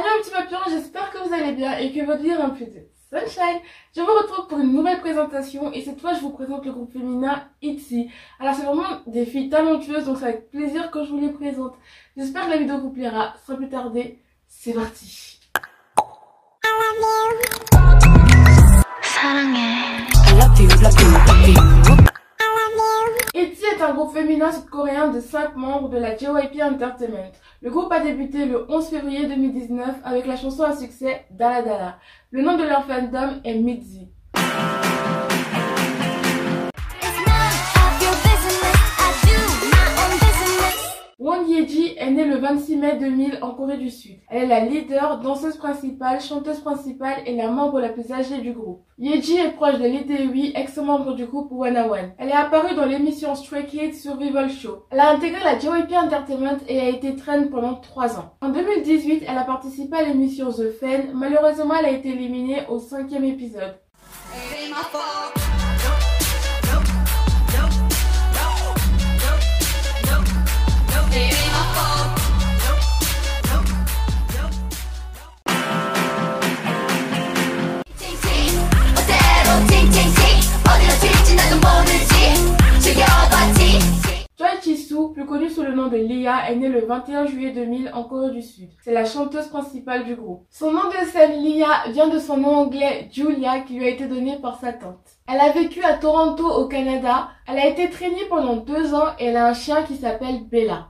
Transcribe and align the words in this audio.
Allô 0.00 0.22
petit 0.22 0.30
papillon, 0.30 0.60
j'espère 0.70 1.10
que 1.10 1.18
vous 1.18 1.34
allez 1.34 1.52
bien 1.52 1.76
et 1.76 1.92
que 1.92 2.02
votre 2.06 2.22
vie 2.22 2.30
est 2.30 2.36
peu 2.36 2.64
de 2.64 3.26
sunshine. 3.26 3.60
Je 3.94 4.00
vous 4.00 4.06
retrouve 4.06 4.46
pour 4.46 4.58
une 4.58 4.72
nouvelle 4.72 4.98
présentation 5.00 5.70
et 5.74 5.82
cette 5.82 6.00
fois 6.00 6.14
je 6.14 6.20
vous 6.20 6.30
présente 6.30 6.64
le 6.64 6.72
groupe 6.72 6.90
féminin 6.90 7.44
ITZY. 7.60 8.10
Alors 8.38 8.54
c'est 8.54 8.62
vraiment 8.62 9.02
des 9.06 9.26
filles 9.26 9.50
talentueuses 9.50 10.06
donc 10.06 10.16
c'est 10.16 10.24
avec 10.24 10.50
plaisir 10.50 10.90
que 10.90 11.04
je 11.04 11.10
vous 11.10 11.20
les 11.20 11.28
présente. 11.28 11.74
J'espère 12.16 12.46
que 12.46 12.50
la 12.50 12.56
vidéo 12.56 12.78
vous 12.78 12.90
plaira. 12.90 13.34
Sans 13.46 13.56
plus 13.56 13.68
tarder, 13.68 14.22
c'est 14.48 14.72
parti. 14.72 15.38
ITZY 23.60 23.76
est 23.76 23.82
un 23.82 23.92
groupe 23.92 24.14
féminin 24.14 24.50
sud-coréen 24.52 25.08
de 25.08 25.20
5 25.20 25.54
membres 25.54 25.90
de 25.90 25.98
la 25.98 26.16
JYP 26.16 26.62
Entertainment. 26.62 27.30
Le 27.60 27.70
groupe 27.70 27.92
a 27.92 28.00
débuté 28.00 28.46
le 28.46 28.64
11 28.70 28.88
février 28.88 29.26
2019 29.26 29.96
avec 30.02 30.26
la 30.26 30.36
chanson 30.36 30.62
à 30.62 30.74
succès 30.74 31.26
Dala 31.30 31.60
Dala. 31.62 31.98
Le 32.30 32.40
nom 32.40 32.56
de 32.56 32.62
leur 32.62 32.86
fandom 32.86 33.40
est 33.44 33.54
Mitzi. 33.56 34.08
Won 41.20 41.46
Yeji 41.46 41.96
est 41.98 42.10
née 42.12 42.24
le 42.24 42.36
26 42.38 42.76
mai 42.76 42.96
2000 42.96 43.40
en 43.42 43.50
Corée 43.50 43.76
du 43.76 43.90
Sud. 43.90 44.16
Elle 44.30 44.44
est 44.44 44.46
la 44.46 44.64
leader, 44.64 45.20
danseuse 45.20 45.58
principale, 45.58 46.18
chanteuse 46.18 46.60
principale 46.60 47.18
et 47.26 47.36
la 47.36 47.48
membre 47.50 47.78
la 47.78 47.90
plus 47.90 48.10
âgée 48.10 48.38
du 48.38 48.54
groupe. 48.54 48.86
Yeji 48.96 49.36
est 49.36 49.50
proche 49.50 49.78
de 49.78 49.84
Lee 49.84 50.06
Tae-wi, 50.06 50.52
ex-membre 50.54 51.14
du 51.14 51.26
groupe 51.26 51.52
One 51.52 51.76
One. 51.76 52.12
Elle 52.16 52.30
est 52.30 52.32
apparue 52.32 52.74
dans 52.74 52.86
l'émission 52.86 53.34
Stray 53.34 53.66
Kids 53.66 53.92
Survival 53.92 54.48
Show. 54.50 54.84
Elle 54.88 55.00
a 55.00 55.10
intégré 55.10 55.44
la 55.44 55.58
JYP 55.58 55.92
Entertainment 55.92 56.56
et 56.66 56.80
a 56.80 56.88
été 56.88 57.14
trend 57.16 57.48
pendant 57.50 57.74
3 57.74 58.18
ans. 58.18 58.32
En 58.40 58.48
2018, 58.48 59.24
elle 59.28 59.36
a 59.36 59.44
participé 59.44 59.98
à 59.98 60.04
l'émission 60.04 60.50
The 60.50 60.70
Fan. 60.80 61.10
Malheureusement, 61.12 61.74
elle 61.80 61.84
a 61.84 61.90
été 61.90 62.08
éliminée 62.08 62.62
au 62.70 62.78
cinquième 62.78 63.24
épisode. 63.24 63.74
Lia, 86.00 86.50
est 86.50 86.56
née 86.56 86.68
le 86.68 86.84
21 86.84 87.26
juillet 87.26 87.52
2000 87.52 87.90
en 87.94 88.04
Corée 88.04 88.30
du 88.30 88.42
Sud. 88.42 88.70
C'est 88.82 88.92
la 88.92 89.04
chanteuse 89.04 89.48
principale 89.48 90.04
du 90.04 90.14
groupe. 90.14 90.44
Son 90.50 90.72
nom 90.72 90.88
de 90.88 91.06
scène 91.06 91.42
Lia 91.42 91.84
vient 91.90 92.08
de 92.08 92.18
son 92.18 92.36
nom 92.36 92.56
anglais 92.56 93.08
Julia 93.12 93.60
qui 93.60 93.74
lui 93.74 93.86
a 93.86 93.90
été 93.90 94.06
donné 94.06 94.38
par 94.40 94.58
sa 94.60 94.72
tante. 94.72 94.98
Elle 95.32 95.40
a 95.40 95.52
vécu 95.52 95.82
à 95.82 95.94
Toronto 95.94 96.44
au 96.46 96.66
Canada. 96.66 97.28
Elle 97.46 97.58
a 97.58 97.66
été 97.66 97.88
traînée 97.90 98.24
pendant 98.28 98.56
deux 98.56 98.94
ans 98.94 99.08
et 99.18 99.26
elle 99.26 99.36
a 99.36 99.48
un 99.48 99.54
chien 99.54 99.82
qui 99.82 99.96
s'appelle 99.96 100.44
Bella. 100.50 100.88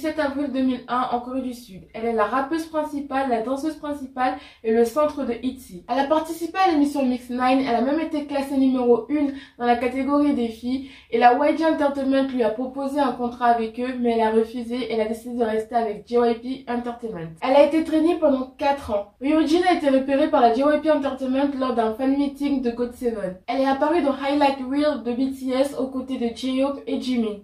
17 0.00 0.18
avril 0.18 0.50
2001 0.50 1.08
en 1.12 1.20
Corée 1.20 1.42
du 1.42 1.52
Sud. 1.52 1.82
Elle 1.92 2.06
est 2.06 2.14
la 2.14 2.24
rappeuse 2.24 2.64
principale, 2.64 3.28
la 3.28 3.42
danseuse 3.42 3.76
principale 3.76 4.38
et 4.64 4.72
le 4.72 4.86
centre 4.86 5.26
de 5.26 5.34
ITZY. 5.42 5.84
Elle 5.90 5.98
a 5.98 6.04
participé 6.04 6.56
à 6.56 6.70
l'émission 6.70 7.04
Mix 7.04 7.28
9, 7.28 7.40
elle 7.68 7.74
a 7.74 7.82
même 7.82 8.00
été 8.00 8.24
classée 8.24 8.56
numéro 8.56 9.06
1 9.10 9.26
dans 9.58 9.66
la 9.66 9.76
catégorie 9.76 10.32
des 10.32 10.48
filles 10.48 10.88
et 11.10 11.18
la 11.18 11.34
YG 11.34 11.64
Entertainment 11.64 12.28
lui 12.32 12.42
a 12.42 12.48
proposé 12.48 12.98
un 12.98 13.12
contrat 13.12 13.48
avec 13.48 13.78
eux 13.78 13.94
mais 14.00 14.12
elle 14.12 14.22
a 14.22 14.30
refusé 14.30 14.76
et 14.76 14.94
elle 14.94 15.02
a 15.02 15.08
décidé 15.08 15.36
de 15.36 15.44
rester 15.44 15.74
avec 15.74 16.08
JYP 16.08 16.66
Entertainment. 16.70 17.34
Elle 17.42 17.56
a 17.56 17.66
été 17.66 17.84
traînée 17.84 18.16
pendant 18.18 18.54
4 18.56 18.90
ans. 18.92 19.12
Ryujin 19.20 19.60
a 19.68 19.74
été 19.74 19.90
repérée 19.90 20.30
par 20.30 20.40
la 20.40 20.54
JYP 20.54 20.88
Entertainment 20.94 21.50
lors 21.58 21.74
d'un 21.74 21.92
fan 21.92 22.16
meeting 22.16 22.62
de 22.62 22.70
God 22.70 22.94
7. 22.94 23.18
Elle 23.46 23.60
est 23.60 23.68
apparue 23.68 24.00
dans 24.00 24.14
Highlight 24.14 24.60
Reel 24.66 25.02
de 25.04 25.12
BTS 25.12 25.78
aux 25.78 25.88
côtés 25.88 26.16
de 26.16 26.34
J-Hope 26.34 26.80
et 26.86 26.98
Jimin. 26.98 27.40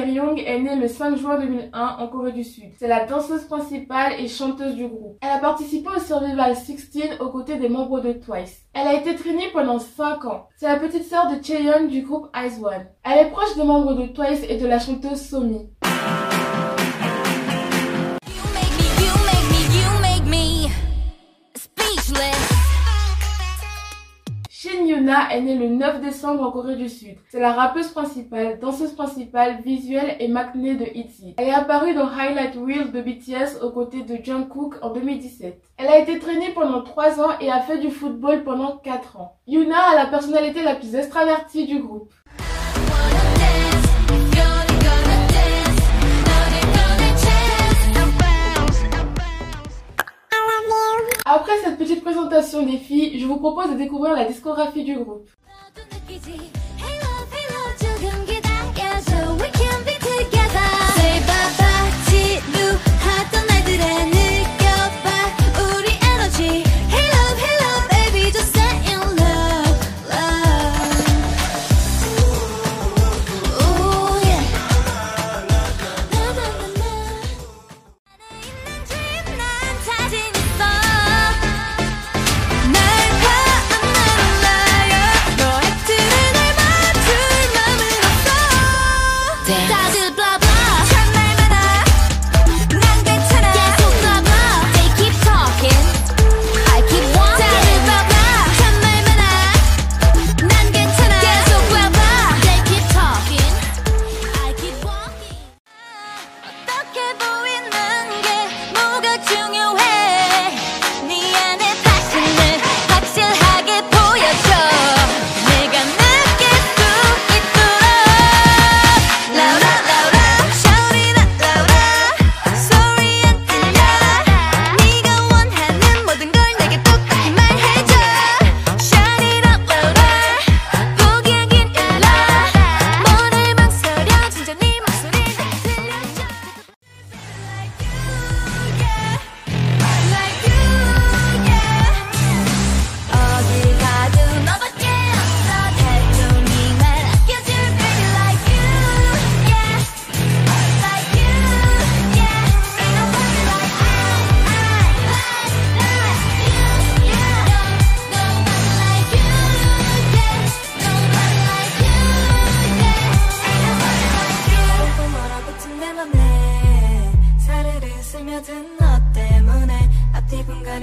Young 0.00 0.42
est 0.44 0.58
née 0.58 0.76
le 0.76 0.88
5 0.88 1.16
juin 1.16 1.38
2001 1.38 1.96
en 1.98 2.08
Corée 2.08 2.32
du 2.32 2.44
Sud. 2.44 2.70
C'est 2.78 2.88
la 2.88 3.04
danseuse 3.04 3.44
principale 3.44 4.14
et 4.18 4.28
chanteuse 4.28 4.74
du 4.74 4.88
groupe. 4.88 5.18
Elle 5.20 5.30
a 5.30 5.38
participé 5.38 5.88
au 5.94 6.00
Survival 6.00 6.56
16 6.56 7.18
aux 7.20 7.28
côtés 7.30 7.56
des 7.56 7.68
membres 7.68 8.00
de 8.00 8.12
Twice. 8.12 8.62
Elle 8.74 8.88
a 8.88 8.94
été 8.94 9.14
traînée 9.14 9.50
pendant 9.52 9.78
5 9.78 10.24
ans. 10.24 10.48
C'est 10.56 10.66
la 10.66 10.76
petite 10.76 11.04
sœur 11.04 11.28
de 11.30 11.42
Chaeyoung 11.42 11.88
du 11.88 12.02
groupe 12.02 12.28
Ice 12.36 12.58
One. 12.62 12.86
Elle 13.04 13.26
est 13.26 13.30
proche 13.30 13.54
des 13.56 13.64
membres 13.64 13.94
de 13.94 14.06
Twice 14.06 14.44
et 14.48 14.56
de 14.56 14.66
la 14.66 14.78
chanteuse 14.78 15.20
Somi. 15.20 15.68
Yuna 24.70 25.34
est 25.34 25.40
née 25.40 25.56
le 25.56 25.68
9 25.68 26.00
décembre 26.00 26.42
en 26.42 26.52
Corée 26.52 26.76
du 26.76 26.88
Sud. 26.88 27.16
C'est 27.28 27.40
la 27.40 27.52
rappeuse 27.52 27.88
principale, 27.88 28.58
danseuse 28.60 28.92
principale, 28.92 29.60
visuelle 29.64 30.16
et 30.20 30.28
maknae 30.28 30.76
de 30.76 30.86
ITZY. 30.94 31.34
Elle 31.36 31.48
est 31.48 31.52
apparue 31.52 31.94
dans 31.94 32.08
Highlight 32.08 32.54
Reel 32.54 32.92
de 32.92 33.00
BTS 33.00 33.62
aux 33.62 33.70
côtés 33.70 34.02
de 34.02 34.22
Jungkook 34.22 34.76
en 34.82 34.92
2017. 34.92 35.60
Elle 35.78 35.88
a 35.88 35.98
été 35.98 36.18
traînée 36.18 36.50
pendant 36.54 36.82
3 36.82 37.20
ans 37.20 37.38
et 37.40 37.50
a 37.50 37.60
fait 37.60 37.78
du 37.78 37.90
football 37.90 38.44
pendant 38.44 38.76
4 38.76 39.16
ans. 39.16 39.36
Yuna 39.46 39.78
a 39.78 39.96
la 39.96 40.06
personnalité 40.06 40.62
la 40.62 40.76
plus 40.76 40.94
extravertie 40.94 41.66
du 41.66 41.80
groupe. 41.80 42.12
Après 51.34 51.56
cette 51.64 51.78
petite 51.78 52.02
présentation 52.02 52.62
des 52.62 52.76
filles, 52.76 53.18
je 53.18 53.24
vous 53.24 53.38
propose 53.38 53.70
de 53.70 53.78
découvrir 53.78 54.14
la 54.14 54.26
discographie 54.26 54.84
du 54.84 54.96
groupe. 54.96 55.30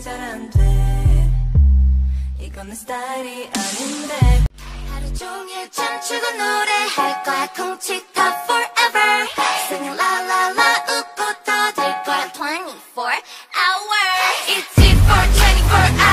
분간이 0.00 0.02
잘 0.02 0.20
안 0.20 0.50
돼 0.50 1.30
이건 2.40 2.68
내 2.68 2.74
스타일이 2.74 3.50
아닌데. 3.54 4.44
하루 4.90 5.12
종일 5.14 5.70
춤추고 5.70 6.30
노래할 6.32 7.22
거야. 7.22 7.46
쿵치타 7.52 8.44
forever. 8.44 9.28
Singing 9.68 9.96
la 10.00 10.12
la 10.24 10.50
la 10.56 10.62
웃고 10.88 11.20
떠들 11.44 12.02
거야. 12.04 12.32
24 12.32 13.22
hours. 13.60 14.36
It's 14.48 14.78
it 14.78 14.96
for 15.04 15.24
24 15.36 15.76
hours 16.00 16.09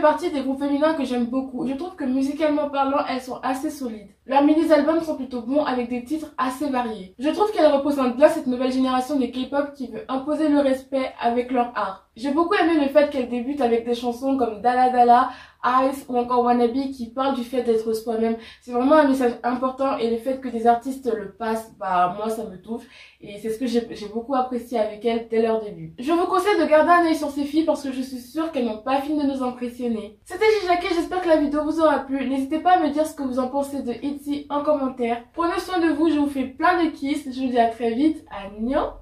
fait 0.00 0.06
partie 0.06 0.30
des 0.30 0.40
groupes 0.40 0.60
féminins 0.60 0.94
que 0.94 1.04
j'aime 1.04 1.26
beaucoup. 1.26 1.66
Je 1.66 1.74
trouve 1.74 1.94
que 1.94 2.04
musicalement 2.04 2.70
parlant, 2.70 3.04
elles 3.08 3.20
sont 3.20 3.38
assez 3.42 3.70
solides. 3.70 4.08
Leurs 4.30 4.44
mini-albums 4.44 5.02
sont 5.02 5.16
plutôt 5.16 5.42
bons 5.42 5.64
avec 5.64 5.88
des 5.88 6.04
titres 6.04 6.32
assez 6.38 6.68
variés. 6.70 7.16
Je 7.18 7.30
trouve 7.30 7.50
qu'elles 7.50 7.66
représentent 7.66 8.16
bien 8.16 8.28
cette 8.28 8.46
nouvelle 8.46 8.70
génération 8.70 9.18
de 9.18 9.26
K-pop 9.26 9.72
qui 9.74 9.88
veut 9.88 10.04
imposer 10.06 10.48
le 10.48 10.60
respect 10.60 11.10
avec 11.20 11.50
leur 11.50 11.72
art. 11.74 12.08
J'ai 12.14 12.30
beaucoup 12.30 12.54
aimé 12.54 12.74
le 12.80 12.88
fait 12.88 13.10
qu'elles 13.10 13.28
débutent 13.28 13.60
avec 13.60 13.84
des 13.84 13.94
chansons 13.94 14.36
comme 14.36 14.60
Dala 14.60 14.90
Dala, 14.90 15.30
Ice 15.64 16.06
ou 16.08 16.16
encore 16.16 16.44
Wannabe 16.44 16.90
qui 16.92 17.10
parlent 17.10 17.34
du 17.34 17.44
fait 17.44 17.62
d'être 17.62 17.92
soi-même. 17.92 18.36
C'est 18.62 18.72
vraiment 18.72 18.96
un 18.96 19.08
message 19.08 19.32
important 19.42 19.98
et 19.98 20.10
le 20.10 20.16
fait 20.16 20.40
que 20.40 20.48
des 20.48 20.66
artistes 20.66 21.10
le 21.14 21.32
passent, 21.32 21.72
bah 21.78 22.14
moi 22.16 22.30
ça 22.30 22.44
me 22.44 22.60
touche 22.60 22.82
et 23.20 23.38
c'est 23.38 23.50
ce 23.50 23.58
que 23.58 23.66
j'ai 23.66 24.08
beaucoup 24.12 24.34
apprécié 24.34 24.78
avec 24.78 25.04
elles 25.04 25.28
dès 25.30 25.42
leur 25.42 25.62
début. 25.62 25.92
Je 25.98 26.12
vous 26.12 26.26
conseille 26.26 26.58
de 26.58 26.66
garder 26.66 26.90
un 26.90 27.06
œil 27.06 27.16
sur 27.16 27.30
ces 27.30 27.44
filles 27.44 27.64
parce 27.64 27.82
que 27.82 27.92
je 27.92 28.02
suis 28.02 28.18
sûre 28.18 28.50
qu'elles 28.52 28.64
n'ont 28.64 28.82
pas 28.82 29.00
fini 29.02 29.22
de 29.22 29.26
nous 29.26 29.42
impressionner. 29.42 30.18
C'était 30.24 30.44
Jacquet, 30.66 30.94
j'espère 30.94 31.20
que 31.20 31.28
la 31.28 31.36
vidéo 31.36 31.62
vous 31.64 31.80
aura 31.80 32.00
plu. 32.00 32.28
N'hésitez 32.28 32.58
pas 32.58 32.78
à 32.78 32.80
me 32.80 32.90
dire 32.90 33.06
ce 33.06 33.14
que 33.14 33.22
vous 33.22 33.38
en 33.38 33.48
pensez 33.48 33.82
de 33.82 33.92
En 34.50 34.62
commentaire. 34.62 35.22
Prenez 35.32 35.58
soin 35.60 35.78
de 35.78 35.94
vous, 35.94 36.10
je 36.10 36.18
vous 36.18 36.28
fais 36.28 36.44
plein 36.44 36.84
de 36.84 36.90
kisses. 36.90 37.24
Je 37.24 37.40
vous 37.40 37.48
dis 37.48 37.58
à 37.58 37.68
très 37.68 37.94
vite. 37.94 38.24
Agnon 38.30 38.92